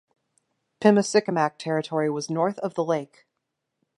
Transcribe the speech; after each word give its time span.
Pimicikamak 0.81 1.59
territory 1.59 2.09
was 2.09 2.27
north 2.27 2.57
of 2.57 2.73
the 2.73 2.83
lake. 2.83 3.27